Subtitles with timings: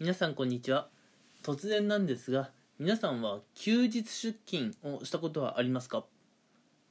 [0.00, 0.86] 皆さんこんにちは。
[1.42, 6.04] 突然なんですが皆さんは休日出勤をしたことはありますか？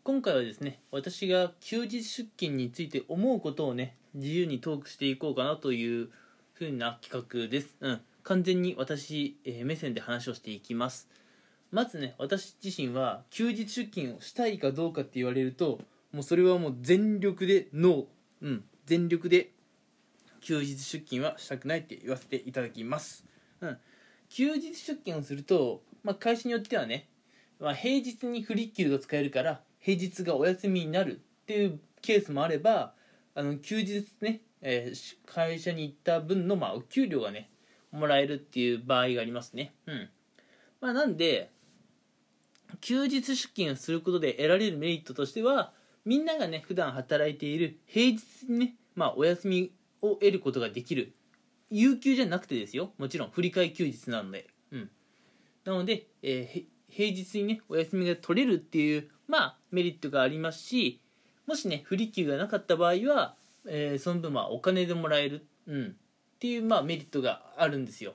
[0.03, 6.09] 今回はですね私が休日出勤について思うことをね自由にトークしていこうかなという
[6.59, 7.75] 風な企画です。
[7.79, 11.07] うん完全に私、えー目線で話をしていきます。
[11.71, 15.79] まずね私自身は休日出勤をしたいかどうかって言われると
[16.11, 18.05] もうそれはもう全力でノー。
[18.41, 19.51] うん全力で
[20.47, 23.25] 休日出勤はしたくないって言わせていただきます、
[23.59, 23.77] うん、
[24.29, 27.09] 休日出勤をすると、まあ、会社によってはね、
[27.59, 32.93] まあ、平日にフリッ給が使えるから平日がお休みになるっていうケースもあれば
[33.35, 37.49] あの休日ね、えー会社に行った分の、まあ、お給料がね
[37.91, 39.73] もらえるっていう場合がありますね。
[39.85, 40.09] うん。
[40.79, 41.51] まあなんで
[42.79, 45.73] 休日出勤をすることで得られるメリットとしては
[46.05, 51.13] みんながね普段働いている平日にね、まあ、お休みを得ることができる。
[51.69, 52.91] 有給じゃなくてですよ。
[52.97, 54.47] もちろん振り替休日なので。
[54.71, 54.89] うん。
[55.65, 61.01] なので、えー平日にねお休みが取れるっていうまあメリットがありますし
[61.45, 63.35] もしね不利休がなかった場合は、
[63.67, 65.89] えーその分まあお金でもらえる、うん、っ
[66.39, 68.13] ていうまあメリットがあるんですよ。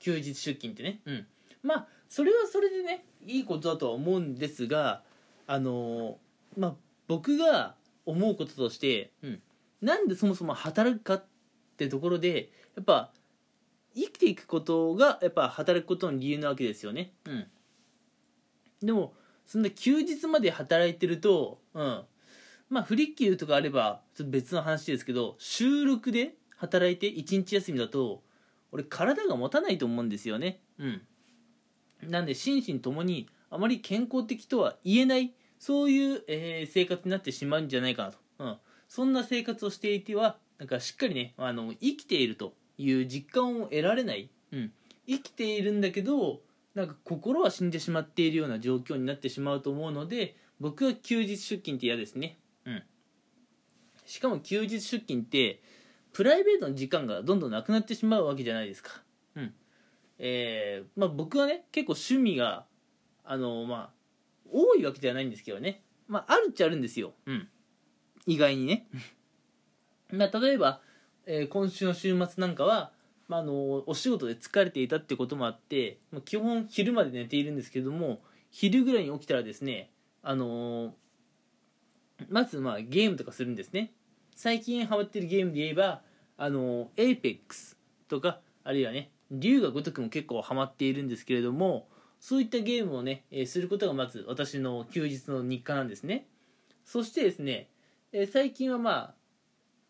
[0.00, 1.00] 休日出勤ってね。
[1.04, 1.26] うん。
[1.62, 5.02] まあそれはそれでねいいことだとは思うんですが
[5.46, 6.74] あのーまあ
[7.08, 7.74] 僕が
[8.06, 9.42] 思うこととして、うん、
[9.80, 11.24] なんでそもそも働くかっ
[11.76, 13.12] てところでやっぱ
[13.94, 17.12] 生きていくことがやっぱ働くことの理由なわけですよね。
[17.24, 17.46] うん。
[18.82, 19.14] でも
[19.46, 22.02] そんな休日まで働いてるとうん。
[22.68, 28.22] まあ不利休とかあればちょっと別の話ですけど収録で働いて一日休みだと
[28.72, 30.60] 俺体が持たないと思うんですよね。
[30.78, 31.02] うん。
[32.02, 38.24] なんで心身ともにあまり健康的とは言えないそういう、えー生活になってしまうんじゃないかなと、うん、
[38.88, 44.72] そんな生活をしていてはなんかしっかりねあの生きているという実感を得られない、うん、
[45.06, 46.40] 生きているんだけど
[46.74, 52.82] なんか心は死んでしまっているような状況になってしまうと思うので僕は休日出勤って嫌ですね、うん、
[54.06, 55.60] しかも休日出勤って
[56.12, 59.02] プライベートの時間がどんどんなくなってしまうわけじゃないですか、
[59.36, 59.54] うん。
[60.18, 62.64] えーまあ、僕はね結構趣味が
[63.24, 63.90] あのまあ
[64.50, 65.82] 多いわけじゃないんですけどね。
[66.08, 67.48] まああるっちゃあるんですよ、うん、
[68.28, 68.86] 意外にね。
[70.12, 70.82] まあ例えば、
[71.24, 72.92] えー今週の週末なんかは、
[73.26, 79.90] まあ、あのお仕事で疲れていたってこともあってまあ基本昼まで寝ているんですけども昼ぐらいに起きたらですね
[80.22, 80.90] あのー
[82.28, 83.92] まずまあゲームとかするんですね。
[84.34, 86.02] 最近ハマってるゲームで言えば
[86.36, 87.76] あの APEX
[88.08, 91.88] とかあるいはね龍が如くも結構ハマっているんですけれども
[92.20, 96.26] そういったゲームをね、えーすることがまず私の休日の日課なんですね。
[96.84, 97.68] そしてですね、
[98.12, 99.14] えー最近はまあ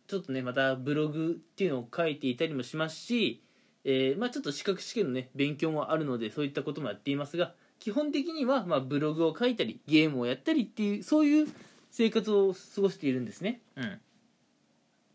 [0.08, 3.42] ちょっとねまたブログっていうのを書いていたりもしますし、
[3.84, 11.48] えーまあ、ちょっと資格試験のね勉強もあるのでそういったこともやっていますが基本的にはまあブログを書いたりゲームをやったりっていうそういう
[11.90, 13.60] 生活を過ごしているんですね。
[13.76, 14.00] うん。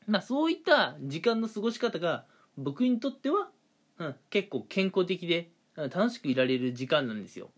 [0.07, 2.25] まあそういった時間の過ごし方が
[2.57, 3.49] 僕にとっては、
[3.99, 7.49] うん、結構健康的でうん楽しくいられる時間なんですよ。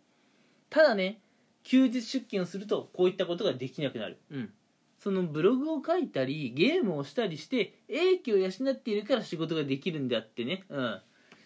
[0.69, 1.19] ただね
[1.63, 4.53] 休日出勤をするとこういったことができなくなる、うん、
[5.05, 10.99] そのブログを書いたりゲームをしたりして英気を養っているから仕事ができるんであってね、うん、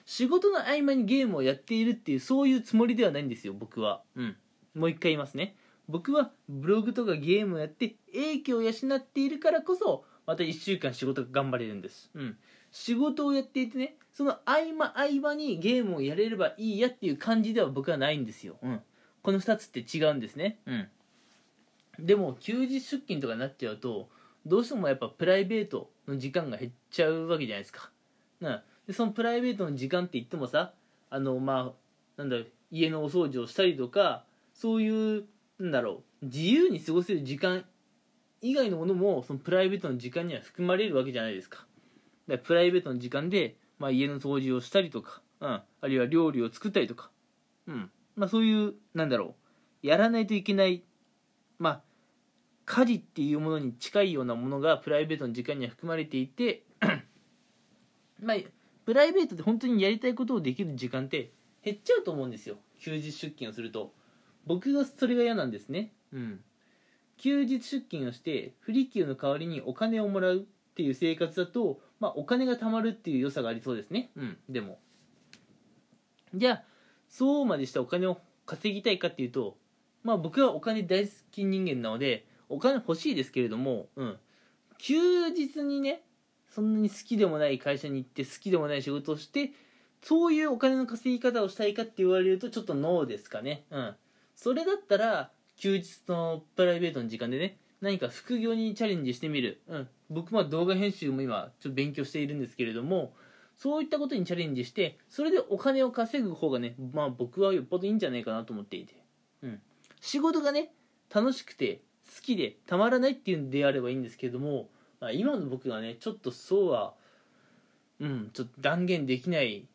[0.05, 4.37] 仕事の合間にゲームをやっているっていうそういうつもりではないんですよ僕は、うん、
[4.75, 5.57] もう一回言いますね。
[5.89, 12.37] 僕はブログとかゲームをやって英気を養っているからこそまた1週間仕事が頑張れるんです、うん、
[12.71, 18.81] 仕事をやっていてねその合間合間にゲームをやれればいいやっていう感じでは僕はないんですよ、うん、
[19.21, 20.87] この2つって違うんですね、うん、
[22.05, 24.09] でも休日出勤とかになっちゃうと
[24.45, 27.91] どうしてもやっぱプライベートの時間が減っちゃうわけじゃないですか、
[28.41, 30.73] うん、でそのプライベートの時間って言ってもさ
[31.09, 31.73] あのま
[32.17, 35.25] あなんだろう家のお掃除をしたりとかそういう
[35.59, 37.65] なんだろう自由に過ごせる時間
[38.41, 41.65] 以外のものもそのプライベートの時間には含まれるわけじゃないですか。
[42.27, 47.09] だからプライベートの時間で、まあ、家の掃除をしたりとか、うん、あるいは料理を作ったりとか、
[47.67, 49.35] うんまあ、そういうなんだろ
[49.83, 50.83] うやらないといけない
[51.57, 51.81] まあ
[52.69, 56.61] 家事っていうものに近いようなものがプライベートの時間には含まれていて
[58.21, 58.37] まあ
[58.85, 61.31] プライベートで本当にやりたいことをできる時間って
[61.63, 62.57] 減っちゃうと思うんですよ。
[62.79, 63.91] 休日出勤をすると。
[64.45, 65.93] 僕がそれが嫌なんですね。
[66.13, 66.39] うん。
[67.17, 74.11] 休日出勤をして不利休の代わりにお金をもらうっていう生活だと、まあ、お金が貯まるっていう良さがありそうですね。
[74.15, 74.37] うん。
[74.47, 74.79] でも。
[76.35, 76.63] じゃあ
[77.09, 79.57] そうまでしたお金を稼ぎたいかっていうと
[80.03, 84.17] まあ僕はお金大好き人間なのでお金欲しいですけれども、うん、
[84.77, 86.01] 休日にね
[86.49, 89.51] そんなに好きでもない会社に行って好きでもない仕事をして
[90.01, 93.65] そういうお金の稼ぎ方をしたいかって言われるとちょっとノーですかね。
[93.69, 93.95] うん。
[94.35, 103.13] それだったら休日のプライベートの時間でね何か副業にチャレンジしてみる、うん、僕も動画編集も今ちょっと勉強しているんですけれども
[103.57, 108.95] そういったことにチャレンジしてそれでお金を稼ぐ方がねまあ僕はよっぽどいいんじゃないかなと思っていて、
[109.43, 109.61] うん、
[109.99, 110.71] 仕事がね
[111.13, 111.81] 楽しくて
[112.13, 114.67] 好きでたまらないっていうんであればいいんですけども、
[114.99, 116.93] まあ、今の僕がねちょっとそうは
[117.99, 119.65] うんちょっと断言できない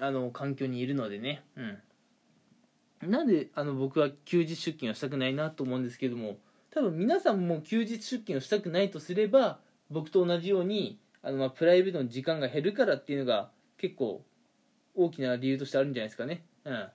[0.00, 1.78] あの環境にいるのでねうん
[3.10, 6.38] なんであの僕は休日出勤をしたくないなと思うんですけども
[6.70, 9.58] 多分皆さんも休日出勤をしたくないとすれば
[9.90, 14.22] 僕と同じようにあのまあプライベートの時間が減るからっていうのが結構
[14.94, 16.42] 大きな理由としてあるんじゃないですかね。
[16.64, 16.88] うん。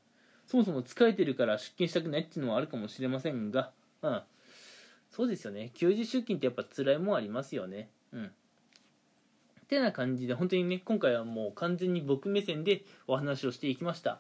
[0.48, 4.21] そもそも疲れてるから出勤したくないっていうのもあるかもしれませんが、うん。
[5.09, 5.71] そうですよね。
[5.74, 7.89] 休日出勤ってやっぱ辛いもんありますよね。
[8.13, 8.25] うん。
[8.25, 8.30] っ
[9.68, 14.19] てな感じで、本当にね、今回はもう完全に僕目線でお話をしていきました。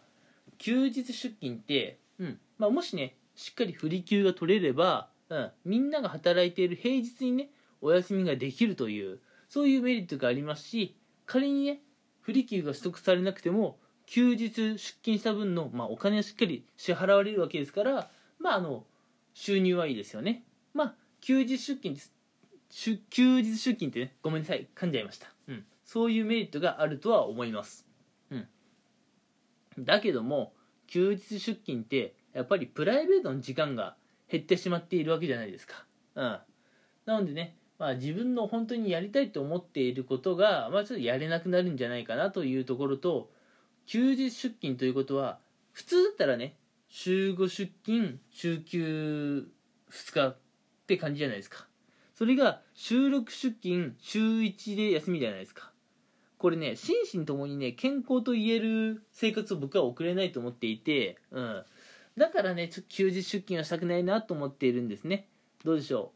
[0.61, 7.49] 休日出勤って、うんまあ、もしねしっかり振り休が取れれば、うん、みんなが働いている平日にね
[7.81, 9.19] お休みができるという
[9.49, 10.95] そういうメリットがありますし
[11.25, 11.79] 仮にね
[12.21, 18.83] 振り休が取得されなくても休日出勤した分の、まあ、お金はしっかり支払われるわけですからまああの
[19.33, 20.43] 収入はいいですよね。
[20.73, 22.13] まあ休日出勤です。
[23.09, 24.67] 休日出勤ってねごめんなさい。
[24.75, 27.85] 噛んじゃいました、うん、そういうメリットがあるとは思います。
[28.29, 28.47] うん。
[29.79, 30.53] だけども
[30.87, 33.95] 休日出勤ってやっぱりプライベートの時間が
[34.29, 35.85] 減ってしまっているわけじゃないですか。
[36.15, 36.39] うん。
[37.05, 43.31] なのでね、まあ自分の本当にやりたいと思っていることが、まあちょっとやれなくなるんじゃないかなというところと、
[43.85, 45.39] 休日出勤ということは、
[45.73, 46.55] 普通だったらね、
[46.93, 49.47] 週5出勤、週休
[49.89, 50.37] 2日っ
[50.87, 51.65] て感じじゃないですか。
[52.13, 55.71] それが週6出勤、週1で休みじゃないですか。
[56.37, 61.63] これね心身ともにね健康と言える生活を僕は送れないと思っていて、うん、
[62.17, 65.29] だからねちょっと休日出勤はしたくないなと思っているんですね。
[65.63, 66.11] どうでしょ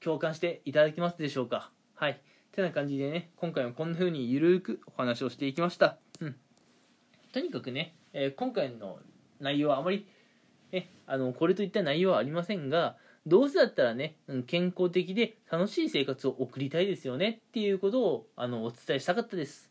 [0.00, 0.04] う？
[0.04, 1.72] 共感していただけますでしょうか？
[1.96, 2.20] はい。
[2.52, 5.98] てな感じでね今回はこんな風にゆるくお話をしていきました。
[6.20, 6.36] うん。
[7.32, 9.00] とにかくね、えー、今回の
[9.40, 10.06] 内容はあまり、
[10.72, 12.96] ね、あのこれといった内容はありませんが
[13.26, 14.16] どうせだったらね、
[14.46, 19.68] 健康的で楽しい生活を送りたいですよねっていうことをあのお伝えしたかったです。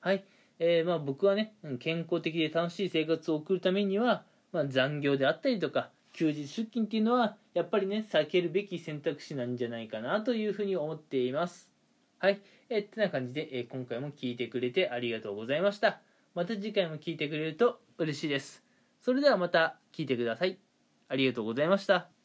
[0.00, 0.24] はい。
[0.58, 11.72] えー、まあ僕はね、健康的で楽しい生活を送るためには、まあ、残業であったりとか、休日出勤っていうのは、やっぱりね、避けるべき選択肢なんじゃないかなというふうに思っています。
[12.18, 12.40] はい。
[12.68, 16.02] えー、ってな感じで、えー、今回も聞いてくれてありがとうございました。
[16.34, 18.69] また次回も聞いてくれると嬉しいです。
[19.00, 20.58] それではまた聞いてください。
[21.08, 22.19] ありがとうございました。